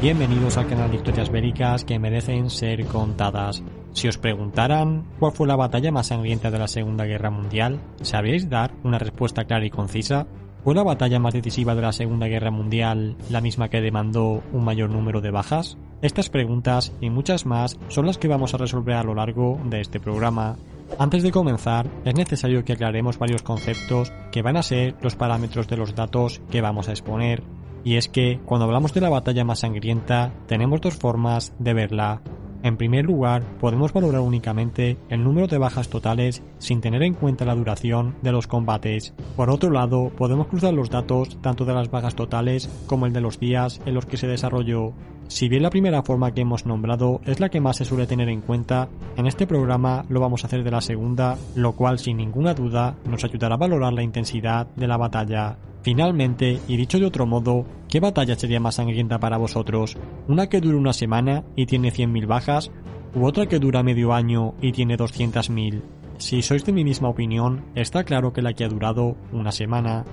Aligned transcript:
Bienvenidos 0.00 0.56
al 0.56 0.68
canal 0.68 0.92
de 0.92 0.98
historias 0.98 1.28
bélicas 1.28 1.84
que 1.84 1.98
merecen 1.98 2.50
ser 2.50 2.86
contadas. 2.86 3.64
Si 3.94 4.06
os 4.06 4.16
preguntaran 4.16 5.02
cuál 5.18 5.32
fue 5.32 5.48
la 5.48 5.56
batalla 5.56 5.90
más 5.90 6.06
sangrienta 6.06 6.52
de 6.52 6.58
la 6.60 6.68
Segunda 6.68 7.04
Guerra 7.04 7.30
Mundial, 7.30 7.80
¿sabríais 8.02 8.48
dar 8.48 8.70
una 8.84 9.00
respuesta 9.00 9.46
clara 9.46 9.66
y 9.66 9.70
concisa? 9.70 10.28
¿Fue 10.62 10.76
la 10.76 10.84
batalla 10.84 11.18
más 11.18 11.34
decisiva 11.34 11.74
de 11.74 11.82
la 11.82 11.90
Segunda 11.90 12.28
Guerra 12.28 12.52
Mundial 12.52 13.16
la 13.28 13.40
misma 13.40 13.70
que 13.70 13.80
demandó 13.80 14.40
un 14.52 14.64
mayor 14.64 14.88
número 14.88 15.20
de 15.20 15.32
bajas? 15.32 15.78
Estas 16.00 16.30
preguntas 16.30 16.92
y 17.00 17.10
muchas 17.10 17.44
más 17.44 17.76
son 17.88 18.06
las 18.06 18.18
que 18.18 18.28
vamos 18.28 18.54
a 18.54 18.58
resolver 18.58 18.94
a 18.94 19.02
lo 19.02 19.16
largo 19.16 19.58
de 19.64 19.80
este 19.80 19.98
programa. 19.98 20.58
Antes 21.00 21.24
de 21.24 21.32
comenzar, 21.32 21.88
es 22.04 22.14
necesario 22.14 22.64
que 22.64 22.74
aclaremos 22.74 23.18
varios 23.18 23.42
conceptos 23.42 24.12
que 24.30 24.42
van 24.42 24.56
a 24.56 24.62
ser 24.62 24.94
los 25.02 25.16
parámetros 25.16 25.66
de 25.66 25.76
los 25.76 25.96
datos 25.96 26.40
que 26.52 26.60
vamos 26.60 26.88
a 26.88 26.92
exponer. 26.92 27.42
Y 27.84 27.96
es 27.96 28.08
que, 28.08 28.40
cuando 28.44 28.66
hablamos 28.66 28.92
de 28.94 29.00
la 29.00 29.10
batalla 29.10 29.44
más 29.44 29.60
sangrienta, 29.60 30.32
tenemos 30.46 30.80
dos 30.80 30.94
formas 30.94 31.54
de 31.58 31.74
verla. 31.74 32.22
En 32.62 32.76
primer 32.76 33.04
lugar, 33.04 33.44
podemos 33.60 33.92
valorar 33.92 34.20
únicamente 34.20 34.96
el 35.08 35.22
número 35.22 35.46
de 35.46 35.58
bajas 35.58 35.88
totales 35.88 36.42
sin 36.58 36.80
tener 36.80 37.02
en 37.04 37.14
cuenta 37.14 37.44
la 37.44 37.54
duración 37.54 38.16
de 38.20 38.32
los 38.32 38.48
combates. 38.48 39.14
Por 39.36 39.48
otro 39.48 39.70
lado, 39.70 40.10
podemos 40.16 40.48
cruzar 40.48 40.74
los 40.74 40.90
datos 40.90 41.40
tanto 41.40 41.64
de 41.64 41.74
las 41.74 41.90
bajas 41.90 42.16
totales 42.16 42.68
como 42.86 43.06
el 43.06 43.12
de 43.12 43.20
los 43.20 43.38
días 43.38 43.80
en 43.86 43.94
los 43.94 44.06
que 44.06 44.16
se 44.16 44.26
desarrolló. 44.26 44.92
Si 45.28 45.48
bien 45.48 45.62
la 45.62 45.70
primera 45.70 46.02
forma 46.02 46.32
que 46.32 46.40
hemos 46.40 46.66
nombrado 46.66 47.20
es 47.26 47.38
la 47.38 47.50
que 47.50 47.60
más 47.60 47.76
se 47.76 47.84
suele 47.84 48.06
tener 48.06 48.28
en 48.28 48.40
cuenta, 48.40 48.88
en 49.16 49.26
este 49.26 49.46
programa 49.46 50.04
lo 50.08 50.20
vamos 50.20 50.42
a 50.42 50.46
hacer 50.48 50.64
de 50.64 50.70
la 50.70 50.80
segunda, 50.80 51.36
lo 51.54 51.72
cual 51.72 51.98
sin 51.98 52.16
ninguna 52.16 52.54
duda 52.54 52.96
nos 53.04 53.24
ayudará 53.24 53.54
a 53.54 53.58
valorar 53.58 53.92
la 53.92 54.02
intensidad 54.02 54.66
de 54.74 54.88
la 54.88 54.96
batalla. 54.96 55.58
Finalmente, 55.82 56.60
y 56.68 56.76
dicho 56.76 56.98
de 56.98 57.06
otro 57.06 57.26
modo, 57.26 57.64
¿qué 57.88 58.00
batalla 58.00 58.36
sería 58.36 58.60
más 58.60 58.76
sangrienta 58.76 59.18
para 59.18 59.38
vosotros? 59.38 59.96
¿Una 60.26 60.48
que 60.48 60.60
dura 60.60 60.76
una 60.76 60.92
semana 60.92 61.44
y 61.56 61.66
tiene 61.66 61.92
100.000 61.92 62.26
bajas? 62.26 62.70
¿U 63.14 63.24
otra 63.24 63.46
que 63.46 63.58
dura 63.58 63.82
medio 63.82 64.12
año 64.12 64.54
y 64.60 64.72
tiene 64.72 64.96
200.000? 64.96 65.82
Si 66.18 66.42
sois 66.42 66.64
de 66.64 66.72
mi 66.72 66.82
misma 66.82 67.08
opinión, 67.08 67.64
está 67.76 68.02
claro 68.02 68.32
que 68.32 68.42
la 68.42 68.52
que 68.52 68.64
ha 68.64 68.68
durado 68.68 69.16
una 69.30 69.52
semana. 69.52 70.04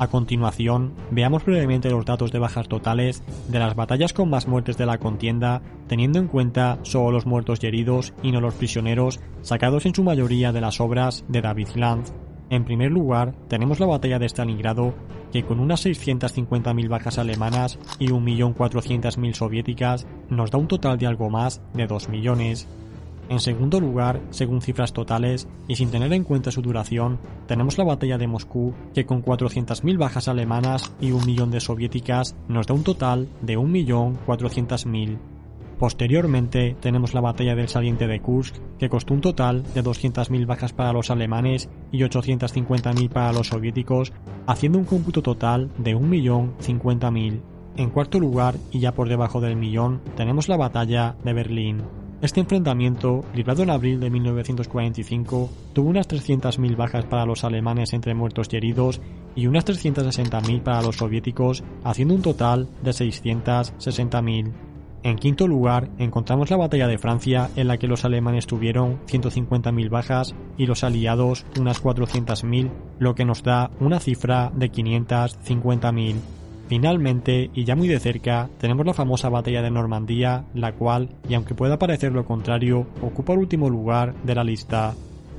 A 0.00 0.08
continuación, 0.08 0.92
veamos 1.12 1.44
brevemente 1.44 1.88
los 1.88 2.04
datos 2.04 2.32
de 2.32 2.40
bajas 2.40 2.66
totales 2.66 3.22
de 3.48 3.60
las 3.60 3.76
batallas 3.76 4.12
con 4.12 4.28
más 4.28 4.48
muertes 4.48 4.76
de 4.76 4.86
la 4.86 4.98
contienda, 4.98 5.62
teniendo 5.86 6.18
en 6.18 6.26
cuenta 6.26 6.78
solo 6.82 7.12
los 7.12 7.26
muertos 7.26 7.60
y 7.62 7.68
heridos 7.68 8.12
y 8.24 8.32
no 8.32 8.40
los 8.40 8.54
prisioneros, 8.54 9.20
sacados 9.42 9.86
en 9.86 9.94
su 9.94 10.02
mayoría 10.02 10.52
de 10.52 10.60
las 10.60 10.80
obras 10.80 11.24
de 11.28 11.42
David 11.42 11.68
Lanz. 11.76 12.12
En 12.52 12.66
primer 12.66 12.90
lugar, 12.92 13.34
tenemos 13.48 13.80
la 13.80 13.86
batalla 13.86 14.18
de 14.18 14.28
Stalingrado, 14.28 14.92
que 15.32 15.42
con 15.42 15.58
unas 15.58 15.86
650.000 15.86 16.86
bajas 16.86 17.16
alemanas 17.16 17.78
y 17.98 18.08
1.400.000 18.08 19.32
soviéticas 19.32 20.06
nos 20.28 20.50
da 20.50 20.58
un 20.58 20.68
total 20.68 20.98
de 20.98 21.06
algo 21.06 21.30
más 21.30 21.62
de 21.72 21.86
2 21.86 22.10
millones. 22.10 22.68
En 23.30 23.40
segundo 23.40 23.80
lugar, 23.80 24.20
según 24.28 24.60
cifras 24.60 24.92
totales 24.92 25.48
y 25.66 25.76
sin 25.76 25.90
tener 25.90 26.12
en 26.12 26.24
cuenta 26.24 26.50
su 26.50 26.60
duración, 26.60 27.18
tenemos 27.46 27.78
la 27.78 27.84
batalla 27.84 28.18
de 28.18 28.26
Moscú, 28.26 28.74
que 28.92 29.06
con 29.06 29.24
400.000 29.24 29.96
bajas 29.96 30.28
alemanas 30.28 30.92
y 31.00 31.12
un 31.12 31.24
millón 31.24 31.50
de 31.50 31.60
soviéticas 31.60 32.36
nos 32.48 32.66
da 32.66 32.74
un 32.74 32.84
total 32.84 33.28
de 33.40 33.56
1.400.000. 33.56 35.16
Posteriormente 35.82 36.76
tenemos 36.78 37.12
la 37.12 37.20
batalla 37.20 37.56
del 37.56 37.66
saliente 37.66 38.06
de 38.06 38.20
Kursk, 38.20 38.54
que 38.78 38.88
costó 38.88 39.14
un 39.14 39.20
total 39.20 39.64
de 39.74 39.82
200.000 39.82 40.46
bajas 40.46 40.72
para 40.72 40.92
los 40.92 41.10
alemanes 41.10 41.68
y 41.90 42.02
850.000 42.02 43.08
para 43.08 43.32
los 43.32 43.48
soviéticos, 43.48 44.12
haciendo 44.46 44.78
un 44.78 44.84
cómputo 44.84 45.22
total 45.22 45.72
de 45.78 45.96
1.050.000. 45.96 47.40
En 47.78 47.90
cuarto 47.90 48.20
lugar, 48.20 48.54
y 48.70 48.78
ya 48.78 48.92
por 48.92 49.08
debajo 49.08 49.40
del 49.40 49.56
millón, 49.56 50.02
tenemos 50.14 50.48
la 50.48 50.56
batalla 50.56 51.16
de 51.24 51.32
Berlín. 51.32 51.82
Este 52.20 52.38
enfrentamiento, 52.38 53.24
librado 53.34 53.64
en 53.64 53.70
abril 53.70 53.98
de 53.98 54.08
1945, 54.08 55.50
tuvo 55.72 55.90
unas 55.90 56.08
300.000 56.08 56.76
bajas 56.76 57.06
para 57.06 57.26
los 57.26 57.42
alemanes 57.42 57.92
entre 57.92 58.14
muertos 58.14 58.46
y 58.52 58.56
heridos 58.56 59.00
y 59.34 59.48
unas 59.48 59.66
360.000 59.66 60.62
para 60.62 60.80
los 60.80 60.98
soviéticos, 60.98 61.64
haciendo 61.82 62.14
un 62.14 62.22
total 62.22 62.68
de 62.84 62.92
660.000. 62.92 64.52
En 65.04 65.16
quinto 65.16 65.48
lugar, 65.48 65.88
encontramos 65.98 66.50
la 66.50 66.56
batalla 66.56 66.86
de 66.86 66.98
Francia, 66.98 67.50
en 67.56 67.66
la 67.66 67.76
que 67.76 67.88
los 67.88 68.04
alemanes 68.04 68.46
tuvieron 68.46 69.00
150.000 69.06 69.90
bajas 69.90 70.34
y 70.56 70.66
los 70.66 70.84
aliados 70.84 71.44
unas 71.58 71.82
400.000, 71.82 72.70
lo 73.00 73.16
que 73.16 73.24
nos 73.24 73.42
da 73.42 73.70
una 73.80 73.98
cifra 73.98 74.52
de 74.54 74.70
550.000. 74.70 76.14
Finalmente, 76.68 77.50
y 77.52 77.64
ya 77.64 77.74
muy 77.74 77.88
de 77.88 77.98
cerca, 77.98 78.48
tenemos 78.58 78.86
la 78.86 78.94
famosa 78.94 79.28
batalla 79.28 79.60
de 79.60 79.72
Normandía, 79.72 80.44
la 80.54 80.72
cual, 80.72 81.08
y 81.28 81.34
aunque 81.34 81.54
pueda 81.54 81.78
parecer 81.78 82.12
lo 82.12 82.24
contrario, 82.24 82.86
ocupa 83.02 83.32
el 83.32 83.40
último 83.40 83.68
lugar 83.68 84.14
de 84.22 84.36
la 84.36 84.44
lista. 84.44 84.94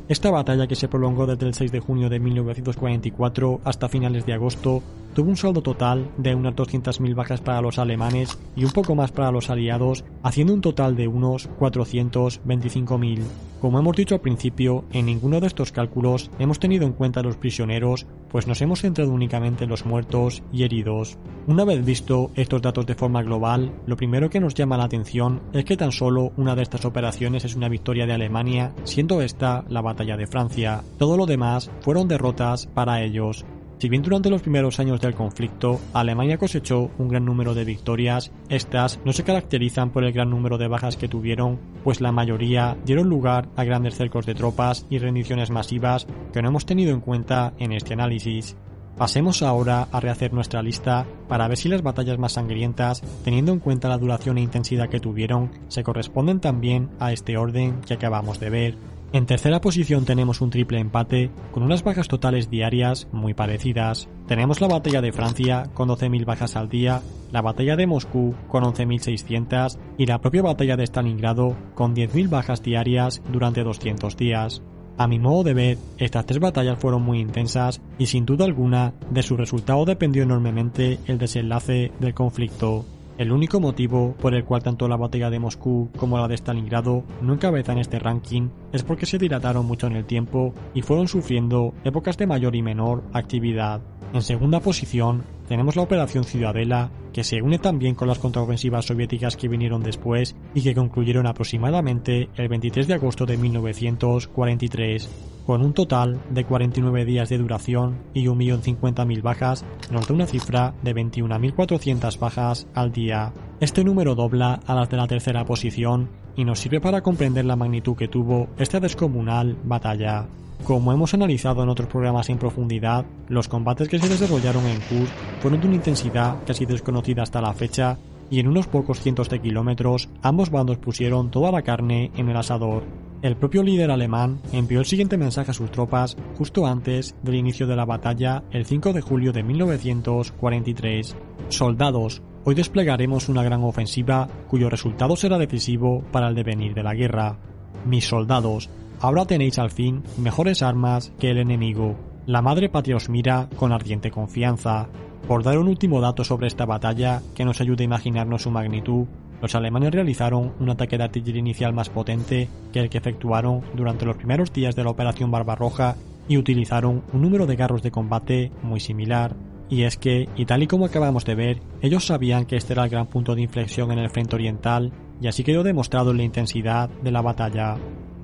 Esta 0.10 0.30
batalla, 0.30 0.68
que 0.68 0.76
se 0.76 0.90
prolongó 0.90 1.26
desde 1.26 1.48
el 1.48 1.54
6 1.54 1.72
de 1.72 1.80
junio 1.80 2.10
de 2.10 2.20
1944 2.20 3.62
hasta 3.64 3.88
finales 3.88 4.26
de 4.26 4.34
agosto, 4.34 4.84
tuvo 5.14 5.30
un 5.30 5.38
saldo 5.38 5.62
total 5.62 6.12
de 6.18 6.36
unas 6.36 6.56
200.000 6.56 7.16
bajas 7.16 7.42
para 7.42 7.62
los 7.62 7.80
alemanes 7.80 8.38
y 8.56 8.66
un 8.66 8.72
poco 8.72 8.96
más 8.96 9.12
para 9.12 9.32
los 9.32 9.50
aliados, 9.50 10.04
haciendo 10.24 10.54
un 10.54 10.62
total 10.62 10.96
de 10.96 11.08
unos 11.08 11.50
425.000. 11.60 13.22
Como 13.62 13.80
hemos 13.80 13.96
dicho 13.96 14.16
al 14.16 14.22
principio, 14.22 14.84
en 14.92 15.06
ninguno 15.06 15.40
de 15.40 15.48
estos 15.48 15.72
cálculos 15.72 16.30
hemos 16.38 16.60
tenido 16.60 16.86
en 16.86 16.92
cuenta 16.92 17.22
los 17.22 17.38
prisioneros, 17.38 18.06
pues 18.30 18.46
nos 18.46 18.62
hemos 18.62 18.82
centrado 18.82 19.12
únicamente 19.12 19.64
en 19.64 19.70
los 19.70 19.86
muertos 19.86 20.44
y 20.52 20.64
heridos. 20.64 21.18
Una 21.48 21.64
vez 21.64 21.86
visto 21.86 22.32
estos 22.36 22.62
datos 22.62 22.86
de 22.86 22.96
forma 22.96 23.24
global, 23.24 23.72
lo 23.86 23.96
primero 23.96 24.30
que 24.30 24.42
nos 24.42 24.54
llama 24.54 24.76
la 24.76 24.84
atención 24.84 25.42
es 25.54 25.64
que 25.64 25.78
tan 25.78 25.94
solo 25.94 26.34
una 26.36 26.56
de 26.56 26.64
estas 26.64 26.84
operaciones 26.84 27.46
es 27.46 27.56
una 27.56 27.70
victoria 27.70 28.06
de 28.06 28.14
Alemania, 28.14 28.74
siendo 28.84 29.22
esta 29.22 29.64
la 29.70 29.82
batalla 29.82 30.18
de 30.18 30.28
Francia. 30.28 30.84
Todo 30.98 31.16
lo 31.16 31.26
demás 31.26 31.72
fueron 31.80 32.10
derrotas 32.10 32.68
para 32.68 33.02
ellos. 33.02 33.46
Si 33.84 33.90
bien 33.90 34.02
durante 34.02 34.30
los 34.30 34.42
primeros 34.42 34.80
años 34.80 35.02
del 35.02 35.14
conflicto 35.14 35.82
Alemania 35.92 36.38
cosechó 36.38 36.90
un 36.98 37.10
gran 37.10 37.26
número 37.26 37.54
de 37.54 37.66
victorias, 37.66 38.32
estas 38.48 38.98
no 39.04 39.12
se 39.12 39.26
caracterizan 39.26 39.90
por 39.90 40.06
el 40.06 40.14
gran 40.14 40.30
número 40.30 40.58
de 40.58 40.70
bajas 40.70 40.96
que 40.96 41.10
tuvieron, 41.10 41.60
pues 41.84 42.00
la 42.00 42.14
mayoría 42.14 42.78
dieron 42.86 43.10
lugar 43.10 43.50
a 43.58 43.66
grandes 43.66 43.96
cercos 43.96 44.26
de 44.26 44.36
tropas 44.36 44.86
y 44.90 45.00
rendiciones 45.00 45.50
masivas 45.50 46.08
que 46.32 46.42
no 46.42 46.48
hemos 46.48 46.66
tenido 46.66 46.94
en 46.94 47.02
cuenta 47.02 47.56
en 47.60 47.74
este 47.74 47.92
análisis. 47.92 48.56
Pasemos 48.98 49.44
ahora 49.44 49.90
a 49.92 50.00
rehacer 50.00 50.32
nuestra 50.32 50.64
lista 50.64 51.06
para 51.28 51.50
ver 51.50 51.58
si 51.58 51.68
las 51.68 51.82
batallas 51.82 52.18
más 52.18 52.32
sangrientas, 52.32 53.02
teniendo 53.26 53.52
en 53.52 53.60
cuenta 53.60 53.90
la 53.90 53.98
duración 53.98 54.38
e 54.38 54.42
intensidad 54.44 54.88
que 54.88 55.02
tuvieron, 55.02 55.52
se 55.68 55.84
corresponden 55.84 56.40
también 56.40 56.90
a 57.02 57.12
este 57.12 57.36
orden 57.36 57.82
que 57.82 57.96
acabamos 57.96 58.40
de 58.40 58.50
ver. 58.50 58.93
En 59.14 59.28
tercera 59.28 59.62
posición 59.62 60.06
tenemos 60.06 60.42
un 60.42 60.50
triple 60.50 60.80
empate 60.80 61.30
con 61.52 61.62
unas 61.62 61.84
bajas 61.84 62.08
totales 62.08 62.50
diarias 62.50 63.08
muy 63.12 63.36
parecidas. 63.36 64.10
Tenemos 64.28 64.60
la 64.60 64.68
batalla 64.68 65.02
de 65.02 65.12
Francia 65.12 65.70
con 65.76 65.88
12.000 65.88 66.26
bajas 66.26 66.56
al 66.56 66.68
día, 66.68 67.04
la 67.32 67.44
batalla 67.44 67.76
de 67.76 67.86
Moscú 67.86 68.34
con 68.48 68.64
11.600 68.64 69.78
y 70.00 70.08
la 70.08 70.20
propia 70.20 70.42
batalla 70.42 70.78
de 70.78 70.88
Stalingrado 70.88 71.56
con 71.76 71.96
10.000 71.96 72.28
bajas 72.28 72.64
diarias 72.64 73.22
durante 73.32 73.64
200 73.64 74.18
días. 74.18 74.64
A 74.98 75.08
mi 75.08 75.20
modo 75.20 75.44
de 75.44 75.54
ver, 75.54 75.78
estas 76.00 76.26
tres 76.26 76.40
batallas 76.40 76.80
fueron 76.80 77.04
muy 77.04 77.20
intensas 77.20 77.82
y 78.00 78.08
sin 78.08 78.26
duda 78.26 78.46
alguna 78.46 78.96
de 79.12 79.22
su 79.22 79.38
resultado 79.38 79.86
dependió 79.86 80.24
enormemente 80.24 80.98
el 81.06 81.20
desenlace 81.20 81.92
del 82.00 82.16
conflicto. 82.16 82.84
El 83.16 83.32
único 83.32 83.60
motivo 83.60 84.16
por 84.20 84.34
el 84.34 84.44
cual 84.44 84.64
tanto 84.64 84.88
la 84.88 84.98
batalla 84.98 85.30
de 85.30 85.38
Moscú 85.38 85.92
como 85.98 86.18
la 86.18 86.28
de 86.28 86.36
Stalingrado 86.36 87.04
no 87.22 87.34
encabezan 87.34 87.78
este 87.78 88.00
ranking 88.00 88.50
es 88.72 88.82
porque 88.82 89.06
se 89.06 89.20
dilataron 89.20 89.68
mucho 89.68 89.86
en 89.86 89.96
el 89.96 90.06
tiempo 90.06 90.54
y 90.74 90.82
fueron 90.82 91.08
sufriendo 91.08 91.76
épocas 91.84 92.18
de 92.18 92.26
mayor 92.26 92.56
y 92.56 92.64
menor 92.64 93.04
actividad. 93.14 93.82
En 94.14 94.22
segunda 94.22 94.60
posición 94.60 95.24
tenemos 95.48 95.76
la 95.76 95.82
Operación 95.82 96.24
Ciudadela, 96.24 96.92
que 97.12 97.24
se 97.24 97.42
une 97.42 97.58
también 97.58 97.96
con 97.96 98.08
las 98.08 98.20
contraofensivas 98.20 98.86
soviéticas 98.86 99.36
que 99.36 99.48
vinieron 99.48 99.82
después 99.82 100.36
y 100.54 100.62
que 100.62 100.76
concluyeron 100.76 101.26
aproximadamente 101.26 102.30
el 102.36 102.48
23 102.48 102.88
de 102.88 102.94
agosto 102.94 103.26
de 103.26 103.38
1943. 103.38 105.10
con 105.48 105.62
un 105.62 105.74
total 105.74 106.22
de 106.30 106.46
49 106.46 107.04
días 107.04 107.28
de 107.28 107.38
duración 107.38 107.98
y 108.14 108.28
1.050.000 108.28 109.22
bajas, 109.22 109.66
nos 109.92 110.08
da 110.08 110.14
una 110.14 110.26
cifra 110.26 110.74
de 110.84 110.96
21.400 110.96 112.18
bajas 112.18 112.68
al 112.74 112.94
día. 112.94 113.34
Este 113.60 113.84
número 113.84 114.16
dobla 114.16 114.62
a 114.66 114.74
las 114.74 114.90
de 114.90 114.96
la 114.96 115.08
tercera 115.08 115.44
posición 115.44 116.08
y 116.36 116.46
nos 116.46 116.60
sirve 116.60 116.82
para 116.82 117.02
comprender 117.02 117.46
la 117.46 117.56
magnitud 117.56 117.96
que 117.96 118.08
tuvo 118.08 118.48
esta 118.58 118.80
descomunal 118.80 119.58
batalla. 119.64 120.26
Como 120.64 120.94
hemos 120.94 121.14
analizado 121.14 121.62
en 121.62 121.70
otros 121.70 121.90
programas 121.90 122.30
en 122.30 122.38
profundidad, 122.38 123.06
los 123.28 123.50
combates 123.50 123.90
que 123.90 124.00
se 124.00 124.08
desarrollaron 124.08 124.66
en 124.66 124.80
Kursk 124.80 125.14
fueron 125.42 125.60
de 125.60 125.68
una 125.68 125.76
intensidad 125.76 126.38
casi 126.46 126.66
desconocida 126.66 127.24
hasta 127.24 127.42
la 127.42 127.54
fecha 127.54 127.98
y 128.30 128.40
en 128.40 128.48
unos 128.48 128.68
pocos 128.68 129.02
cientos 129.02 129.30
de 129.30 129.42
kilómetros 129.42 130.10
ambos 130.22 130.50
bandos 130.50 130.78
pusieron 130.78 131.32
toda 131.32 131.52
la 131.52 131.64
carne 131.64 132.12
en 132.16 132.30
el 132.30 132.38
asador. 132.38 132.84
El 133.22 133.36
propio 133.36 133.62
líder 133.64 133.92
alemán 133.92 134.40
envió 134.52 134.80
el 134.80 134.86
siguiente 134.86 135.18
mensaje 135.18 135.52
a 135.52 135.54
sus 135.54 135.72
tropas 135.72 136.18
justo 136.38 136.66
antes 136.66 137.16
del 137.24 137.36
inicio 137.36 137.68
de 137.68 137.76
la 137.76 137.86
batalla 137.86 138.44
el 138.52 138.66
5 138.66 138.92
de 138.92 139.02
julio 139.02 139.32
de 139.32 139.44
1943. 139.44 141.16
Soldados, 141.50 142.22
hoy 142.46 142.56
desplegaremos 142.56 143.30
una 143.30 143.44
gran 143.44 143.64
ofensiva 143.64 144.28
cuyo 144.48 144.70
resultado 144.70 145.16
será 145.16 145.38
decisivo 145.38 146.04
para 146.12 146.28
el 146.28 146.36
devenir 146.36 146.74
de 146.74 146.84
la 146.84 146.94
guerra. 146.94 147.38
Mis 147.86 148.08
soldados, 148.08 148.70
ahora 149.00 149.26
tenéis 149.26 149.60
al 149.60 149.72
fin 149.72 150.04
mejores 150.18 150.62
armas 150.62 151.12
que 151.20 151.32
el 151.32 151.38
enemigo. 151.38 151.96
La 152.26 152.42
madre 152.42 152.70
patria 152.70 152.96
os 152.96 153.10
mira 153.10 153.50
con 153.58 153.72
ardiente 153.72 154.12
confianza. 154.12 154.88
Por 155.28 155.44
dar 155.44 155.58
un 155.58 155.68
último 155.68 156.02
dato 156.02 156.24
sobre 156.24 156.48
esta 156.48 156.66
batalla 156.66 157.22
que 157.36 157.46
nos 157.46 157.62
ayude 157.62 157.84
a 157.84 157.86
imaginarnos 157.86 158.44
su 158.44 158.52
magnitud, 158.52 159.08
los 159.42 159.56
alemanes 159.56 159.92
realizaron 159.92 160.54
un 160.60 160.70
ataque 160.70 160.98
de 160.98 161.04
artillería 161.04 161.40
inicial 161.40 161.74
más 161.74 161.90
potente 161.90 162.48
que 162.72 162.80
el 162.80 162.90
que 162.90 162.98
efectuaron 162.98 163.62
durante 163.74 164.06
los 164.06 164.16
primeros 164.16 164.54
días 164.54 164.76
de 164.76 164.86
la 164.86 164.90
Operación 164.90 165.32
Barbarroja 165.32 165.98
y 166.30 166.38
utilizaron 166.38 167.04
un 167.12 167.22
número 167.22 167.46
de 167.46 167.58
carros 167.58 167.82
de 167.82 167.92
combate 167.92 168.52
muy 168.62 168.80
similar. 168.80 169.36
Y 169.70 169.84
es 169.84 169.98
que, 169.98 170.30
y 170.36 170.46
tal 170.46 170.64
y 170.64 170.68
como 170.68 170.86
acabamos 170.86 171.26
de 171.26 171.36
ver, 171.36 171.60
ellos 171.82 172.06
sabían 172.06 172.46
que 172.46 172.58
este 172.58 172.74
era 172.74 172.84
el 172.84 172.90
gran 172.90 173.08
punto 173.08 173.36
de 173.36 173.42
inflexión 173.42 173.92
en 173.92 174.00
el 174.00 174.10
frente 174.10 174.36
oriental, 174.36 174.92
y 175.22 175.28
así 175.28 175.44
quedó 175.44 175.64
demostrado 175.64 176.12
en 176.12 176.18
la 176.18 176.24
intensidad 176.24 176.90
de 176.90 177.12
la 177.12 177.22
batalla. 177.22 177.78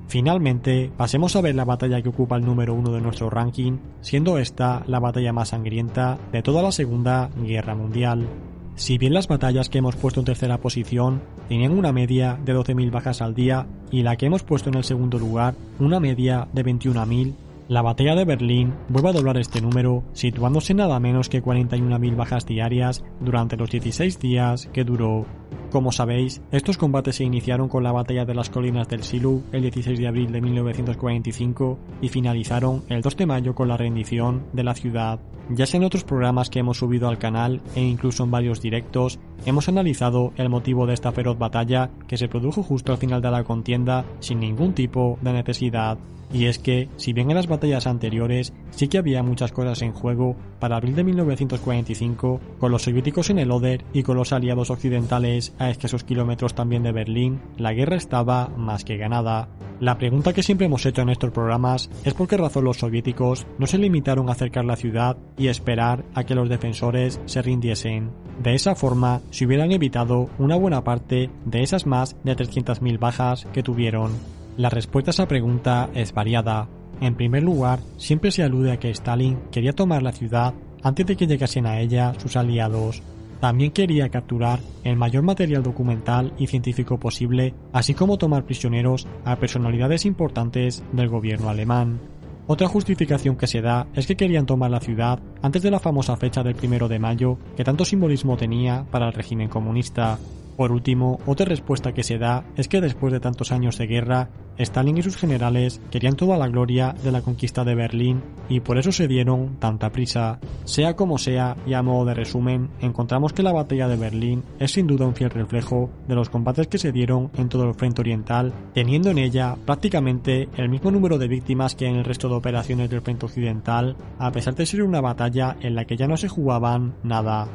Finalmente, 0.08 0.90
pasemos 0.96 1.36
a 1.36 1.40
ver 1.40 1.54
la 1.54 1.64
batalla 1.64 2.02
que 2.02 2.08
ocupa 2.08 2.36
el 2.36 2.44
número 2.44 2.74
uno 2.74 2.90
de 2.90 3.00
nuestro 3.00 3.30
ranking, 3.30 3.78
siendo 4.00 4.38
esta 4.38 4.82
la 4.86 4.98
batalla 4.98 5.32
más 5.32 5.50
sangrienta 5.50 6.18
de 6.32 6.42
toda 6.42 6.62
la 6.62 6.72
Segunda 6.72 7.30
Guerra 7.44 7.76
Mundial. 7.76 8.26
Si 8.74 8.98
bien 8.98 9.14
las 9.14 9.28
batallas 9.28 9.68
que 9.68 9.78
hemos 9.78 9.94
puesto 9.94 10.20
en 10.20 10.26
tercera 10.26 10.58
posición 10.58 11.22
tenían 11.48 11.72
una 11.72 11.92
media 11.92 12.38
de 12.44 12.54
12.000 12.56 12.90
bajas 12.90 13.20
al 13.20 13.34
día 13.34 13.66
y 13.90 14.02
la 14.02 14.16
que 14.16 14.26
hemos 14.26 14.42
puesto 14.42 14.68
en 14.70 14.76
el 14.76 14.84
segundo 14.84 15.18
lugar 15.18 15.54
una 15.78 16.00
media 16.00 16.48
de 16.52 16.64
21.000, 16.64 17.34
la 17.70 17.82
batalla 17.82 18.16
de 18.16 18.24
Berlín 18.24 18.74
vuelve 18.88 19.10
a 19.10 19.12
doblar 19.12 19.36
este 19.38 19.60
número, 19.60 20.02
situándose 20.12 20.74
nada 20.74 20.98
menos 20.98 21.28
que 21.28 21.40
41.000 21.40 22.16
bajas 22.16 22.44
diarias 22.44 23.04
durante 23.20 23.56
los 23.56 23.70
16 23.70 24.18
días 24.18 24.68
que 24.72 24.82
duró. 24.82 25.24
Como 25.70 25.92
sabéis, 25.92 26.42
estos 26.50 26.76
combates 26.76 27.16
se 27.16 27.24
iniciaron 27.24 27.68
con 27.68 27.84
la 27.84 27.92
batalla 27.92 28.24
de 28.24 28.34
las 28.34 28.50
colinas 28.50 28.88
del 28.88 29.04
Silu 29.04 29.44
el 29.52 29.62
16 29.62 30.00
de 30.00 30.08
abril 30.08 30.32
de 30.32 30.40
1945 30.40 31.78
y 32.02 32.08
finalizaron 32.08 32.82
el 32.88 33.02
2 33.02 33.16
de 33.16 33.26
mayo 33.26 33.54
con 33.54 33.68
la 33.68 33.76
rendición 33.76 34.46
de 34.52 34.64
la 34.64 34.74
ciudad. 34.74 35.20
Ya 35.48 35.66
sea 35.66 35.78
en 35.78 35.84
otros 35.84 36.02
programas 36.02 36.50
que 36.50 36.58
hemos 36.58 36.78
subido 36.78 37.08
al 37.08 37.18
canal 37.18 37.60
e 37.76 37.82
incluso 37.82 38.24
en 38.24 38.32
varios 38.32 38.60
directos, 38.60 39.20
hemos 39.46 39.68
analizado 39.68 40.32
el 40.36 40.48
motivo 40.48 40.86
de 40.86 40.94
esta 40.94 41.12
feroz 41.12 41.38
batalla 41.38 41.90
que 42.08 42.16
se 42.16 42.28
produjo 42.28 42.64
justo 42.64 42.90
al 42.90 42.98
final 42.98 43.22
de 43.22 43.30
la 43.30 43.44
contienda 43.44 44.04
sin 44.18 44.40
ningún 44.40 44.74
tipo 44.74 45.18
de 45.22 45.32
necesidad. 45.32 45.98
Y 46.32 46.46
es 46.46 46.58
que, 46.58 46.88
si 46.96 47.12
bien 47.12 47.30
en 47.30 47.36
las 47.36 47.48
batallas 47.48 47.86
anteriores 47.86 48.52
sí 48.70 48.88
que 48.88 48.98
había 48.98 49.22
muchas 49.22 49.50
cosas 49.50 49.82
en 49.82 49.92
juego, 49.92 50.36
para 50.60 50.76
abril 50.76 50.94
de 50.94 51.04
1945, 51.04 52.40
con 52.58 52.70
los 52.70 52.82
soviéticos 52.82 53.30
en 53.30 53.40
el 53.40 53.50
Oder 53.50 53.84
y 53.92 54.02
con 54.04 54.16
los 54.16 54.32
aliados 54.32 54.70
occidentales 54.70 55.52
a 55.60 55.68
escasos 55.70 56.04
kilómetros 56.04 56.54
también 56.54 56.82
de 56.82 56.90
Berlín, 56.90 57.40
la 57.58 57.74
guerra 57.74 57.96
estaba 57.96 58.48
más 58.48 58.82
que 58.82 58.96
ganada. 58.96 59.48
La 59.78 59.98
pregunta 59.98 60.32
que 60.32 60.42
siempre 60.42 60.66
hemos 60.66 60.84
hecho 60.86 61.02
en 61.02 61.10
estos 61.10 61.30
programas 61.30 61.90
es 62.02 62.14
por 62.14 62.28
qué 62.28 62.38
razón 62.38 62.64
los 62.64 62.78
soviéticos 62.78 63.46
no 63.58 63.66
se 63.66 63.78
limitaron 63.78 64.28
a 64.28 64.32
acercar 64.32 64.64
la 64.64 64.76
ciudad 64.76 65.18
y 65.36 65.48
esperar 65.48 66.04
a 66.14 66.24
que 66.24 66.34
los 66.34 66.48
defensores 66.48 67.20
se 67.26 67.42
rindiesen. 67.42 68.10
De 68.42 68.54
esa 68.54 68.74
forma, 68.74 69.20
se 69.30 69.44
hubieran 69.44 69.70
evitado 69.70 70.30
una 70.38 70.56
buena 70.56 70.82
parte 70.82 71.30
de 71.44 71.62
esas 71.62 71.86
más 71.86 72.16
de 72.24 72.34
300.000 72.34 72.98
bajas 72.98 73.46
que 73.52 73.62
tuvieron. 73.62 74.12
La 74.56 74.70
respuesta 74.70 75.10
a 75.10 75.12
esa 75.12 75.28
pregunta 75.28 75.90
es 75.94 76.14
variada. 76.14 76.68
En 77.02 77.16
primer 77.16 77.42
lugar, 77.42 77.80
siempre 77.98 78.30
se 78.30 78.42
alude 78.42 78.72
a 78.72 78.78
que 78.78 78.90
Stalin 78.90 79.38
quería 79.50 79.74
tomar 79.74 80.02
la 80.02 80.12
ciudad 80.12 80.54
antes 80.82 81.06
de 81.06 81.16
que 81.16 81.26
llegasen 81.26 81.66
a 81.66 81.80
ella 81.80 82.14
sus 82.18 82.36
aliados. 82.36 83.02
También 83.40 83.70
quería 83.70 84.10
capturar 84.10 84.60
el 84.84 84.96
mayor 84.96 85.22
material 85.22 85.62
documental 85.62 86.34
y 86.38 86.46
científico 86.46 87.00
posible, 87.00 87.54
así 87.72 87.94
como 87.94 88.18
tomar 88.18 88.44
prisioneros 88.44 89.08
a 89.24 89.36
personalidades 89.36 90.04
importantes 90.04 90.84
del 90.92 91.08
gobierno 91.08 91.48
alemán. 91.48 92.00
Otra 92.46 92.68
justificación 92.68 93.36
que 93.36 93.46
se 93.46 93.62
da 93.62 93.86
es 93.94 94.06
que 94.06 94.16
querían 94.16 94.44
tomar 94.44 94.70
la 94.70 94.80
ciudad 94.80 95.20
antes 95.40 95.62
de 95.62 95.70
la 95.70 95.78
famosa 95.78 96.16
fecha 96.16 96.42
del 96.42 96.56
primero 96.56 96.88
de 96.88 96.98
mayo 96.98 97.38
que 97.56 97.64
tanto 97.64 97.84
simbolismo 97.84 98.36
tenía 98.36 98.84
para 98.90 99.06
el 99.06 99.12
régimen 99.12 99.48
comunista. 99.48 100.18
Por 100.56 100.72
último, 100.72 101.20
otra 101.26 101.46
respuesta 101.46 101.94
que 101.94 102.02
se 102.02 102.18
da 102.18 102.44
es 102.56 102.68
que 102.68 102.80
después 102.80 103.12
de 103.12 103.20
tantos 103.20 103.52
años 103.52 103.78
de 103.78 103.86
guerra, 103.86 104.30
Stalin 104.60 104.98
y 104.98 105.02
sus 105.02 105.16
generales 105.16 105.80
querían 105.90 106.16
toda 106.16 106.36
la 106.36 106.48
gloria 106.48 106.94
de 107.02 107.12
la 107.12 107.22
conquista 107.22 107.64
de 107.64 107.74
Berlín 107.74 108.22
y 108.48 108.60
por 108.60 108.78
eso 108.78 108.92
se 108.92 109.08
dieron 109.08 109.56
tanta 109.58 109.90
prisa. 109.90 110.38
Sea 110.64 110.96
como 110.96 111.18
sea, 111.18 111.56
y 111.66 111.74
a 111.74 111.82
modo 111.82 112.04
de 112.04 112.14
resumen, 112.14 112.70
encontramos 112.80 113.32
que 113.32 113.42
la 113.42 113.52
batalla 113.52 113.88
de 113.88 113.96
Berlín 113.96 114.42
es 114.58 114.72
sin 114.72 114.86
duda 114.86 115.06
un 115.06 115.14
fiel 115.14 115.30
reflejo 115.30 115.90
de 116.06 116.14
los 116.14 116.30
combates 116.30 116.66
que 116.68 116.78
se 116.78 116.92
dieron 116.92 117.30
en 117.36 117.48
todo 117.48 117.64
el 117.64 117.74
frente 117.74 118.00
oriental, 118.00 118.52
teniendo 118.74 119.10
en 119.10 119.18
ella 119.18 119.56
prácticamente 119.64 120.48
el 120.56 120.68
mismo 120.68 120.90
número 120.90 121.18
de 121.18 121.28
víctimas 121.28 121.74
que 121.74 121.86
en 121.86 121.96
el 121.96 122.04
resto 122.04 122.28
de 122.28 122.34
operaciones 122.34 122.90
del 122.90 123.02
frente 123.02 123.26
occidental, 123.26 123.96
a 124.18 124.30
pesar 124.32 124.54
de 124.54 124.66
ser 124.66 124.82
una 124.82 125.00
batalla 125.00 125.56
en 125.60 125.74
la 125.74 125.84
que 125.84 125.96
ya 125.96 126.06
no 126.06 126.16
se 126.16 126.28
jugaban 126.28 126.94
nada. 127.02 127.48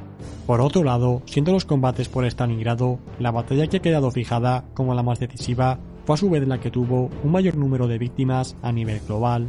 Por 0.45 0.61
otro 0.61 0.83
lado, 0.83 1.21
siendo 1.25 1.51
los 1.51 1.65
combates 1.65 2.07
por 2.07 2.25
Stalingrado 2.25 2.99
la 3.19 3.31
batalla 3.31 3.67
que 3.67 3.77
ha 3.77 3.81
quedado 3.81 4.11
fijada 4.11 4.65
como 4.73 4.93
la 4.93 5.03
más 5.03 5.19
decisiva, 5.19 5.79
fue 6.05 6.13
a 6.13 6.17
su 6.17 6.29
vez 6.29 6.47
la 6.47 6.59
que 6.59 6.71
tuvo 6.71 7.09
un 7.23 7.31
mayor 7.31 7.57
número 7.57 7.87
de 7.87 7.97
víctimas 7.97 8.55
a 8.61 8.71
nivel 8.71 8.99
global. 9.07 9.47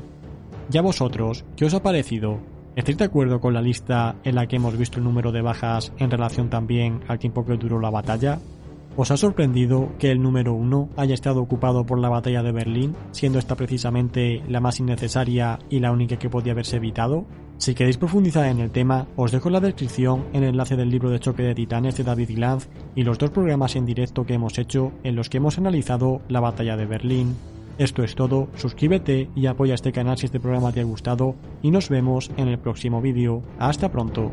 ¿Ya 0.71 0.83
vosotros, 0.83 1.45
qué 1.57 1.67
os 1.67 1.75
ha 1.75 1.83
parecido? 1.83 2.41
¿Estáis 2.75 2.99
de 2.99 3.05
acuerdo 3.05 3.41
con 3.41 3.55
la 3.55 3.63
lista 3.63 4.17
en 4.25 4.35
la 4.35 4.47
que 4.47 4.57
hemos 4.57 4.77
visto 4.77 4.99
el 4.99 5.05
número 5.05 5.33
de 5.33 5.43
bajas 5.43 5.93
en 5.99 6.11
relación 6.11 6.51
también 6.51 7.01
al 7.09 7.19
tiempo 7.19 7.45
que 7.45 7.57
duró 7.57 7.81
la 7.81 7.91
batalla? 7.91 8.39
¿Os 8.99 9.11
ha 9.11 9.19
sorprendido 9.19 9.91
que 9.99 10.11
el 10.11 10.23
número 10.23 10.55
1 10.55 10.89
haya 10.97 11.13
estado 11.13 11.43
ocupado 11.43 11.85
por 11.85 11.99
la 11.99 12.09
batalla 12.09 12.43
de 12.43 12.51
Berlín, 12.51 12.97
siendo 13.11 13.39
esta 13.39 13.55
precisamente 13.55 14.43
la 14.49 14.61
más 14.61 14.81
innecesaria 14.81 15.59
y 15.69 15.81
la 15.81 15.93
única 15.93 16.19
que 16.19 16.31
podía 16.31 16.53
haberse 16.53 16.77
evitado? 16.77 17.27
Si 17.59 17.75
queréis 17.75 17.99
profundizar 17.99 18.47
en 18.47 18.59
el 18.59 18.71
tema, 18.71 19.07
os 19.15 19.33
dejo 19.33 19.51
en 19.51 19.53
la 19.53 19.61
descripción 19.61 20.25
el 20.33 20.45
enlace 20.45 20.77
del 20.77 20.89
libro 20.89 21.11
de 21.11 21.21
choque 21.21 21.43
de 21.43 21.55
titanes 21.55 21.99
de 21.99 22.05
David 22.05 22.31
Glanz 22.37 22.69
y 22.95 23.03
los 23.03 23.19
dos 23.19 23.31
programas 23.31 23.77
en 23.77 23.85
directo 23.85 24.25
que 24.25 24.35
hemos 24.35 24.59
hecho 24.59 24.93
en 25.05 25.15
los 25.15 25.29
que 25.29 25.37
hemos 25.37 25.59
analizado 25.59 26.23
la 26.29 26.41
batalla 26.41 26.79
de 26.79 26.87
Berlín. 26.87 27.37
Esto 27.77 28.03
es 28.03 28.15
todo, 28.15 28.49
suscríbete 28.57 29.29
y 29.37 29.45
apoya 29.45 29.75
este 29.75 29.93
canal 29.93 30.17
si 30.17 30.25
este 30.25 30.41
programa 30.41 30.73
te 30.73 30.81
ha 30.81 30.85
gustado 30.85 31.35
y 31.61 31.71
nos 31.71 31.91
vemos 31.91 32.31
en 32.39 32.49
el 32.49 32.59
próximo 32.59 33.03
vídeo. 33.03 33.43
Hasta 33.59 33.91
pronto. 33.91 34.33